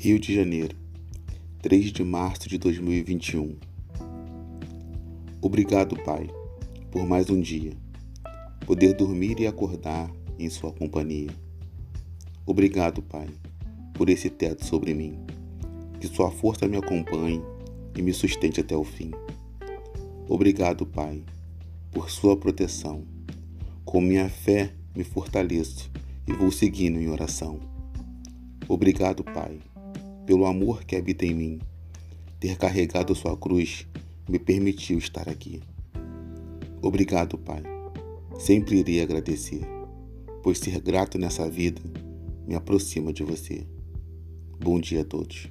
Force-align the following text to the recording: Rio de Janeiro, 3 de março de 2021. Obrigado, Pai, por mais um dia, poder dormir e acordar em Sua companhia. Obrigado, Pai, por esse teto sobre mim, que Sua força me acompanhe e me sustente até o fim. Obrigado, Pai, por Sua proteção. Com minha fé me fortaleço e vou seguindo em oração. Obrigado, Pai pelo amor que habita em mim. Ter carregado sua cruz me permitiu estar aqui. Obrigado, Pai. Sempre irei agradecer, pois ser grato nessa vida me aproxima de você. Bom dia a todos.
Rio 0.00 0.16
de 0.16 0.32
Janeiro, 0.32 0.76
3 1.60 1.86
de 1.90 2.04
março 2.04 2.48
de 2.48 2.56
2021. 2.56 3.56
Obrigado, 5.42 5.96
Pai, 6.04 6.30
por 6.88 7.04
mais 7.04 7.28
um 7.28 7.40
dia, 7.40 7.72
poder 8.64 8.94
dormir 8.94 9.40
e 9.40 9.46
acordar 9.48 10.08
em 10.38 10.48
Sua 10.48 10.70
companhia. 10.70 11.30
Obrigado, 12.46 13.02
Pai, 13.02 13.26
por 13.92 14.08
esse 14.08 14.30
teto 14.30 14.64
sobre 14.64 14.94
mim, 14.94 15.18
que 16.00 16.06
Sua 16.06 16.30
força 16.30 16.68
me 16.68 16.76
acompanhe 16.76 17.42
e 17.96 18.00
me 18.00 18.12
sustente 18.12 18.60
até 18.60 18.76
o 18.76 18.84
fim. 18.84 19.10
Obrigado, 20.28 20.86
Pai, 20.86 21.24
por 21.90 22.08
Sua 22.08 22.36
proteção. 22.36 23.02
Com 23.84 24.00
minha 24.00 24.28
fé 24.28 24.72
me 24.94 25.02
fortaleço 25.02 25.90
e 26.24 26.32
vou 26.32 26.52
seguindo 26.52 27.00
em 27.00 27.08
oração. 27.08 27.58
Obrigado, 28.68 29.24
Pai 29.24 29.58
pelo 30.28 30.44
amor 30.44 30.84
que 30.84 30.94
habita 30.94 31.24
em 31.24 31.32
mim. 31.32 31.58
Ter 32.38 32.58
carregado 32.58 33.14
sua 33.14 33.34
cruz 33.34 33.86
me 34.28 34.38
permitiu 34.38 34.98
estar 34.98 35.26
aqui. 35.26 35.62
Obrigado, 36.82 37.38
Pai. 37.38 37.62
Sempre 38.38 38.80
irei 38.80 39.00
agradecer, 39.00 39.62
pois 40.42 40.58
ser 40.58 40.82
grato 40.82 41.18
nessa 41.18 41.48
vida 41.48 41.80
me 42.46 42.54
aproxima 42.54 43.10
de 43.10 43.24
você. 43.24 43.66
Bom 44.60 44.78
dia 44.78 45.00
a 45.00 45.04
todos. 45.04 45.48